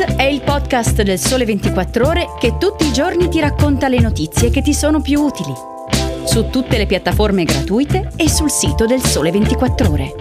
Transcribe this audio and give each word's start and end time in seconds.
È 0.00 0.22
il 0.22 0.40
podcast 0.40 1.02
del 1.02 1.18
Sole 1.18 1.44
24 1.44 2.06
Ore 2.06 2.26
che 2.40 2.56
tutti 2.56 2.86
i 2.86 2.92
giorni 2.92 3.28
ti 3.28 3.38
racconta 3.38 3.86
le 3.86 4.00
notizie 4.00 4.48
che 4.48 4.62
ti 4.62 4.72
sono 4.72 5.02
più 5.02 5.20
utili. 5.20 5.52
Su 6.24 6.48
tutte 6.48 6.78
le 6.78 6.86
piattaforme 6.86 7.44
gratuite 7.44 8.10
e 8.16 8.30
sul 8.30 8.50
sito 8.50 8.86
del 8.86 9.00
Sole 9.00 9.30
24 9.30 9.90
Ore. 9.90 10.14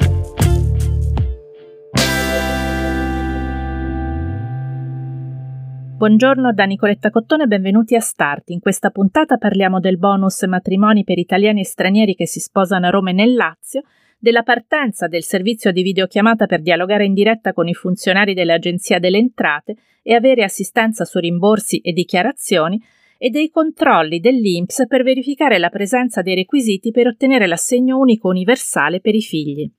Buongiorno 5.95 6.51
da 6.51 6.65
Nicoletta 6.65 7.09
Cottone 7.09 7.47
benvenuti 7.47 7.95
a 7.95 8.01
Start. 8.01 8.49
In 8.49 8.59
questa 8.59 8.89
puntata 8.89 9.37
parliamo 9.37 9.79
del 9.79 9.97
bonus 9.97 10.43
matrimoni 10.43 11.05
per 11.05 11.19
italiani 11.19 11.61
e 11.61 11.65
stranieri 11.65 12.15
che 12.15 12.27
si 12.27 12.41
sposano 12.41 12.87
a 12.87 12.89
Roma 12.89 13.11
e 13.11 13.13
nel 13.13 13.33
Lazio 13.33 13.83
della 14.19 14.43
partenza 14.43 15.07
del 15.07 15.23
servizio 15.23 15.71
di 15.71 15.81
videochiamata 15.81 16.45
per 16.45 16.61
dialogare 16.61 17.05
in 17.05 17.13
diretta 17.13 17.53
con 17.53 17.69
i 17.69 17.73
funzionari 17.73 18.33
dell'Agenzia 18.33 18.99
delle 18.99 19.17
Entrate 19.17 19.75
e 20.03 20.13
avere 20.13 20.43
assistenza 20.43 21.05
su 21.05 21.19
rimborsi 21.19 21.79
e 21.79 21.93
dichiarazioni 21.93 22.81
e 23.17 23.29
dei 23.29 23.49
controlli 23.49 24.19
dell'INPS 24.19 24.87
per 24.87 25.03
verificare 25.03 25.57
la 25.57 25.69
presenza 25.69 26.21
dei 26.21 26.35
requisiti 26.35 26.91
per 26.91 27.07
ottenere 27.07 27.47
l'assegno 27.47 27.97
unico 27.97 28.27
universale 28.27 28.99
per 28.99 29.15
i 29.15 29.21
figli. 29.21 29.71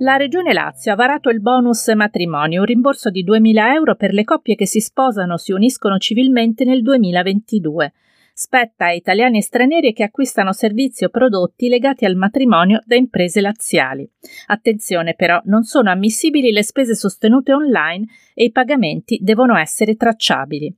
La 0.00 0.16
Regione 0.16 0.52
Lazio 0.52 0.92
ha 0.92 0.96
varato 0.96 1.30
il 1.30 1.40
bonus 1.40 1.88
matrimonio, 1.94 2.60
un 2.60 2.66
rimborso 2.66 3.08
di 3.08 3.24
2.000 3.24 3.72
euro 3.72 3.94
per 3.94 4.12
le 4.12 4.24
coppie 4.24 4.54
che 4.54 4.66
si 4.66 4.80
sposano 4.80 5.34
o 5.34 5.36
si 5.38 5.52
uniscono 5.52 5.96
civilmente 5.98 6.64
nel 6.64 6.82
2022 6.82 7.92
spetta 8.38 8.84
a 8.84 8.92
italiani 8.92 9.38
e 9.38 9.42
stranieri 9.42 9.94
che 9.94 10.02
acquistano 10.02 10.52
servizi 10.52 11.04
o 11.04 11.08
prodotti 11.08 11.70
legati 11.70 12.04
al 12.04 12.16
matrimonio 12.16 12.82
da 12.84 12.94
imprese 12.94 13.40
laziali. 13.40 14.06
Attenzione 14.48 15.14
però, 15.14 15.40
non 15.46 15.62
sono 15.62 15.90
ammissibili 15.90 16.52
le 16.52 16.62
spese 16.62 16.94
sostenute 16.94 17.54
online 17.54 18.04
e 18.34 18.44
i 18.44 18.52
pagamenti 18.52 19.18
devono 19.22 19.56
essere 19.56 19.96
tracciabili. 19.96 20.70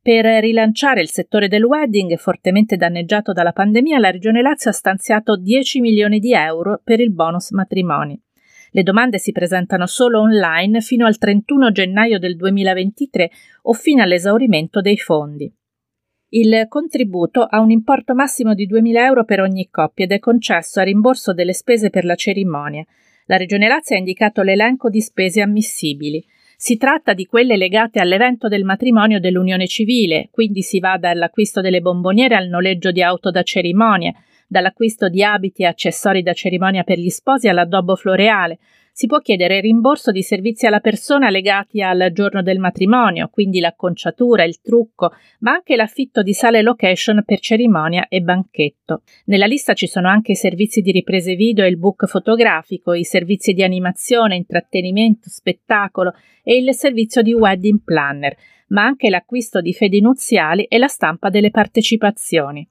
Per 0.00 0.24
rilanciare 0.24 1.00
il 1.00 1.10
settore 1.10 1.48
del 1.48 1.64
wedding, 1.64 2.16
fortemente 2.16 2.76
danneggiato 2.76 3.32
dalla 3.32 3.52
pandemia, 3.52 3.98
la 3.98 4.12
Regione 4.12 4.40
Lazio 4.40 4.70
ha 4.70 4.72
stanziato 4.72 5.36
10 5.36 5.80
milioni 5.80 6.20
di 6.20 6.32
euro 6.32 6.80
per 6.84 7.00
il 7.00 7.12
bonus 7.12 7.50
matrimoni. 7.50 8.16
Le 8.70 8.82
domande 8.84 9.18
si 9.18 9.32
presentano 9.32 9.86
solo 9.86 10.20
online 10.20 10.80
fino 10.80 11.06
al 11.06 11.18
31 11.18 11.72
gennaio 11.72 12.20
del 12.20 12.36
2023 12.36 13.30
o 13.62 13.72
fino 13.72 14.00
all'esaurimento 14.00 14.80
dei 14.80 14.96
fondi. 14.96 15.52
Il 16.32 16.66
contributo 16.68 17.42
ha 17.42 17.58
un 17.58 17.72
importo 17.72 18.14
massimo 18.14 18.54
di 18.54 18.68
2.000 18.68 18.96
euro 18.98 19.24
per 19.24 19.40
ogni 19.40 19.68
coppia 19.68 20.04
ed 20.04 20.12
è 20.12 20.20
concesso 20.20 20.78
a 20.78 20.84
rimborso 20.84 21.34
delle 21.34 21.52
spese 21.52 21.90
per 21.90 22.04
la 22.04 22.14
cerimonia. 22.14 22.84
La 23.26 23.36
Regione 23.36 23.66
Lazio 23.66 23.96
ha 23.96 23.98
indicato 23.98 24.42
l'elenco 24.42 24.88
di 24.88 25.00
spese 25.00 25.40
ammissibili. 25.40 26.24
Si 26.56 26.76
tratta 26.76 27.14
di 27.14 27.26
quelle 27.26 27.56
legate 27.56 27.98
all'evento 27.98 28.46
del 28.46 28.62
matrimonio 28.62 29.18
dell'unione 29.18 29.66
civile, 29.66 30.28
quindi 30.30 30.62
si 30.62 30.78
va 30.78 30.98
dall'acquisto 30.98 31.60
delle 31.60 31.80
bomboniere 31.80 32.36
al 32.36 32.46
noleggio 32.46 32.92
di 32.92 33.02
auto 33.02 33.32
da 33.32 33.42
cerimonia, 33.42 34.12
dall'acquisto 34.46 35.08
di 35.08 35.24
abiti 35.24 35.62
e 35.62 35.66
accessori 35.66 36.22
da 36.22 36.32
cerimonia 36.32 36.84
per 36.84 36.98
gli 36.98 37.08
sposi 37.08 37.48
all'addobbo 37.48 37.96
floreale, 37.96 38.60
si 39.00 39.06
può 39.06 39.20
chiedere 39.20 39.60
rimborso 39.60 40.10
di 40.10 40.22
servizi 40.22 40.66
alla 40.66 40.80
persona 40.80 41.30
legati 41.30 41.80
al 41.80 42.10
giorno 42.12 42.42
del 42.42 42.58
matrimonio, 42.58 43.30
quindi 43.32 43.58
l'acconciatura, 43.58 44.44
il 44.44 44.60
trucco, 44.60 45.12
ma 45.38 45.52
anche 45.52 45.74
l'affitto 45.74 46.22
di 46.22 46.34
sale 46.34 46.60
location 46.60 47.22
per 47.24 47.40
cerimonia 47.40 48.08
e 48.08 48.20
banchetto. 48.20 49.00
Nella 49.24 49.46
lista 49.46 49.72
ci 49.72 49.86
sono 49.86 50.10
anche 50.10 50.32
i 50.32 50.36
servizi 50.36 50.82
di 50.82 50.92
riprese 50.92 51.34
video 51.34 51.64
e 51.64 51.68
il 51.68 51.78
book 51.78 52.04
fotografico, 52.08 52.92
i 52.92 53.04
servizi 53.04 53.54
di 53.54 53.62
animazione, 53.62 54.36
intrattenimento, 54.36 55.30
spettacolo 55.30 56.12
e 56.42 56.58
il 56.58 56.74
servizio 56.74 57.22
di 57.22 57.32
wedding 57.32 57.78
planner, 57.82 58.36
ma 58.68 58.84
anche 58.84 59.08
l'acquisto 59.08 59.62
di 59.62 59.72
fedi 59.72 60.02
nuziali 60.02 60.64
e 60.64 60.76
la 60.76 60.88
stampa 60.88 61.30
delle 61.30 61.50
partecipazioni. 61.50 62.68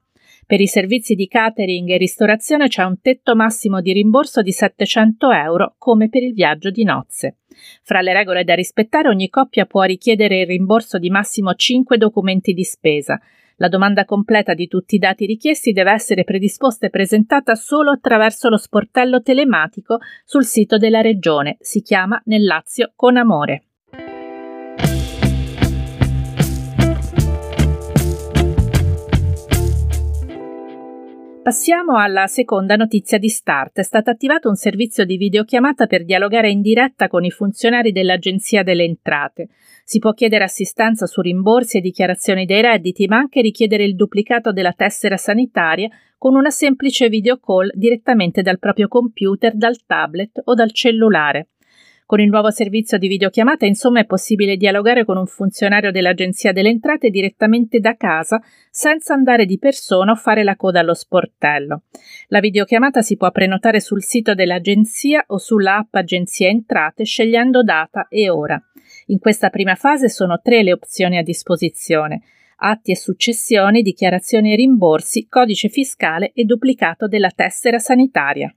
Per 0.50 0.60
i 0.60 0.66
servizi 0.66 1.14
di 1.14 1.28
catering 1.28 1.90
e 1.90 1.96
ristorazione 1.96 2.66
c'è 2.66 2.82
un 2.82 3.00
tetto 3.00 3.36
massimo 3.36 3.80
di 3.80 3.92
rimborso 3.92 4.42
di 4.42 4.50
700 4.50 5.30
euro, 5.30 5.76
come 5.78 6.08
per 6.08 6.24
il 6.24 6.32
viaggio 6.32 6.70
di 6.70 6.82
nozze. 6.82 7.36
Fra 7.84 8.00
le 8.00 8.12
regole 8.12 8.42
da 8.42 8.54
rispettare, 8.54 9.06
ogni 9.06 9.28
coppia 9.28 9.64
può 9.66 9.84
richiedere 9.84 10.40
il 10.40 10.48
rimborso 10.48 10.98
di 10.98 11.08
massimo 11.08 11.54
5 11.54 11.96
documenti 11.98 12.52
di 12.52 12.64
spesa. 12.64 13.16
La 13.58 13.68
domanda 13.68 14.04
completa 14.04 14.52
di 14.52 14.66
tutti 14.66 14.96
i 14.96 14.98
dati 14.98 15.24
richiesti 15.24 15.70
deve 15.70 15.92
essere 15.92 16.24
predisposta 16.24 16.86
e 16.86 16.90
presentata 16.90 17.54
solo 17.54 17.92
attraverso 17.92 18.48
lo 18.48 18.56
sportello 18.56 19.22
telematico 19.22 19.98
sul 20.24 20.44
sito 20.44 20.78
della 20.78 21.00
Regione. 21.00 21.58
Si 21.60 21.80
chiama 21.80 22.20
Nel 22.24 22.42
Lazio 22.42 22.90
con 22.96 23.16
amore. 23.16 23.66
Passiamo 31.42 31.96
alla 31.96 32.26
seconda 32.26 32.76
notizia 32.76 33.16
di 33.16 33.30
Start. 33.30 33.78
È 33.78 33.82
stato 33.82 34.10
attivato 34.10 34.50
un 34.50 34.56
servizio 34.56 35.06
di 35.06 35.16
videochiamata 35.16 35.86
per 35.86 36.04
dialogare 36.04 36.50
in 36.50 36.60
diretta 36.60 37.08
con 37.08 37.24
i 37.24 37.30
funzionari 37.30 37.92
dell'Agenzia 37.92 38.62
delle 38.62 38.84
Entrate. 38.84 39.48
Si 39.82 39.98
può 40.00 40.12
chiedere 40.12 40.44
assistenza 40.44 41.06
su 41.06 41.22
rimborsi 41.22 41.78
e 41.78 41.80
dichiarazioni 41.80 42.44
dei 42.44 42.60
redditi, 42.60 43.06
ma 43.06 43.16
anche 43.16 43.40
richiedere 43.40 43.84
il 43.84 43.96
duplicato 43.96 44.52
della 44.52 44.74
tessera 44.74 45.16
sanitaria 45.16 45.88
con 46.18 46.34
una 46.34 46.50
semplice 46.50 47.08
video 47.08 47.38
call 47.38 47.70
direttamente 47.72 48.42
dal 48.42 48.58
proprio 48.58 48.88
computer, 48.88 49.56
dal 49.56 49.82
tablet 49.86 50.42
o 50.44 50.52
dal 50.52 50.72
cellulare. 50.72 51.48
Con 52.10 52.18
il 52.18 52.28
nuovo 52.28 52.50
servizio 52.50 52.98
di 52.98 53.06
videochiamata, 53.06 53.66
insomma, 53.66 54.00
è 54.00 54.04
possibile 54.04 54.56
dialogare 54.56 55.04
con 55.04 55.16
un 55.16 55.26
funzionario 55.26 55.92
dell'Agenzia 55.92 56.50
delle 56.50 56.70
Entrate 56.70 57.08
direttamente 57.08 57.78
da 57.78 57.94
casa, 57.94 58.42
senza 58.68 59.14
andare 59.14 59.46
di 59.46 59.60
persona 59.60 60.10
o 60.10 60.16
fare 60.16 60.42
la 60.42 60.56
coda 60.56 60.80
allo 60.80 60.94
sportello. 60.94 61.82
La 62.26 62.40
videochiamata 62.40 63.00
si 63.00 63.16
può 63.16 63.30
prenotare 63.30 63.78
sul 63.78 64.02
sito 64.02 64.34
dell'Agenzia 64.34 65.22
o 65.28 65.38
sulla 65.38 65.76
app 65.76 65.94
Agenzia 65.94 66.48
Entrate 66.48 67.04
scegliendo 67.04 67.62
data 67.62 68.08
e 68.08 68.28
ora. 68.28 68.60
In 69.06 69.20
questa 69.20 69.48
prima 69.48 69.76
fase 69.76 70.08
sono 70.08 70.40
tre 70.42 70.64
le 70.64 70.72
opzioni 70.72 71.16
a 71.16 71.22
disposizione 71.22 72.22
atti 72.62 72.90
e 72.90 72.96
successioni, 72.96 73.82
dichiarazioni 73.82 74.52
e 74.52 74.56
rimborsi, 74.56 75.28
codice 75.28 75.68
fiscale 75.68 76.32
e 76.34 76.42
duplicato 76.42 77.06
della 77.06 77.30
tessera 77.30 77.78
sanitaria. 77.78 78.52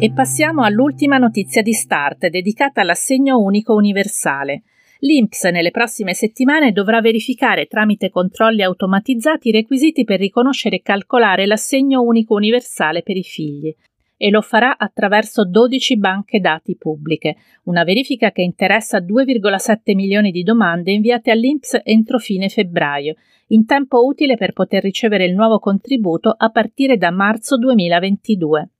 E 0.00 0.12
passiamo 0.12 0.62
all'ultima 0.62 1.18
notizia 1.18 1.60
di 1.60 1.72
Start, 1.72 2.28
dedicata 2.28 2.82
all'assegno 2.82 3.36
unico 3.40 3.74
universale. 3.74 4.62
L'INPS 5.00 5.46
nelle 5.46 5.72
prossime 5.72 6.14
settimane 6.14 6.70
dovrà 6.70 7.00
verificare 7.00 7.66
tramite 7.66 8.08
controlli 8.08 8.62
automatizzati 8.62 9.48
i 9.48 9.52
requisiti 9.52 10.04
per 10.04 10.20
riconoscere 10.20 10.76
e 10.76 10.82
calcolare 10.82 11.46
l'assegno 11.46 12.00
unico 12.00 12.34
universale 12.34 13.02
per 13.02 13.16
i 13.16 13.24
figli 13.24 13.74
e 14.16 14.30
lo 14.30 14.40
farà 14.40 14.76
attraverso 14.76 15.44
12 15.44 15.96
banche 15.96 16.38
dati 16.38 16.76
pubbliche, 16.76 17.36
una 17.64 17.82
verifica 17.82 18.30
che 18.30 18.42
interessa 18.42 19.00
2,7 19.00 19.96
milioni 19.96 20.30
di 20.30 20.44
domande 20.44 20.92
inviate 20.92 21.32
all'INPS 21.32 21.80
entro 21.82 22.18
fine 22.18 22.48
febbraio, 22.48 23.14
in 23.48 23.66
tempo 23.66 24.04
utile 24.04 24.36
per 24.36 24.52
poter 24.52 24.82
ricevere 24.82 25.24
il 25.24 25.34
nuovo 25.34 25.58
contributo 25.58 26.32
a 26.36 26.50
partire 26.50 26.96
da 26.96 27.10
marzo 27.10 27.58
2022. 27.58 28.70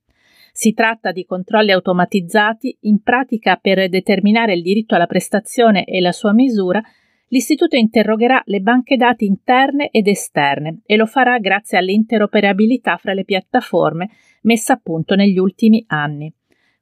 Si 0.59 0.73
tratta 0.73 1.13
di 1.13 1.23
controlli 1.23 1.71
automatizzati, 1.71 2.79
in 2.81 3.01
pratica 3.01 3.55
per 3.55 3.87
determinare 3.87 4.55
il 4.55 4.61
diritto 4.61 4.93
alla 4.93 5.05
prestazione 5.05 5.85
e 5.85 6.01
la 6.01 6.11
sua 6.11 6.33
misura, 6.33 6.81
l'Istituto 7.29 7.77
interrogherà 7.77 8.41
le 8.43 8.59
banche 8.59 8.97
dati 8.97 9.23
interne 9.23 9.87
ed 9.89 10.09
esterne 10.09 10.81
e 10.85 10.97
lo 10.97 11.05
farà 11.05 11.39
grazie 11.39 11.77
all'interoperabilità 11.77 12.97
fra 12.97 13.13
le 13.13 13.23
piattaforme 13.23 14.09
messa 14.41 14.73
a 14.73 14.81
punto 14.83 15.15
negli 15.15 15.37
ultimi 15.37 15.81
anni. 15.87 16.29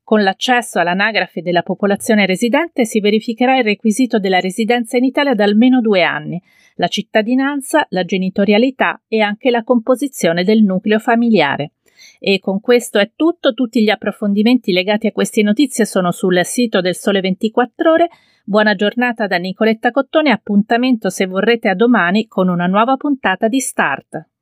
Con 0.01 0.23
l'accesso 0.23 0.79
all'anagrafe 0.79 1.43
della 1.43 1.61
popolazione 1.61 2.25
residente 2.25 2.83
si 2.83 2.99
verificherà 2.99 3.59
il 3.59 3.63
requisito 3.63 4.17
della 4.17 4.39
residenza 4.39 4.97
in 4.97 5.03
Italia 5.03 5.35
da 5.35 5.43
almeno 5.43 5.81
due 5.81 6.01
anni, 6.01 6.41
la 6.77 6.87
cittadinanza, 6.87 7.85
la 7.89 8.05
genitorialità 8.05 9.03
e 9.07 9.21
anche 9.21 9.51
la 9.51 9.63
composizione 9.63 10.43
del 10.43 10.63
nucleo 10.63 10.97
familiare. 10.97 11.73
E 12.19 12.39
con 12.39 12.59
questo 12.59 12.99
è 12.99 13.11
tutto, 13.15 13.53
tutti 13.53 13.81
gli 13.83 13.89
approfondimenti 13.89 14.71
legati 14.71 15.07
a 15.07 15.11
queste 15.11 15.41
notizie 15.41 15.85
sono 15.85 16.11
sul 16.11 16.39
sito 16.43 16.81
del 16.81 16.95
Sole 16.95 17.21
24 17.21 17.91
ore. 17.91 18.09
Buona 18.43 18.75
giornata 18.75 19.27
da 19.27 19.37
Nicoletta 19.37 19.91
Cottone, 19.91 20.31
appuntamento 20.31 21.09
se 21.09 21.25
vorrete 21.25 21.69
a 21.69 21.75
domani 21.75 22.27
con 22.27 22.47
una 22.47 22.65
nuova 22.65 22.95
puntata 22.95 23.47
di 23.47 23.59
Start. 23.59 24.36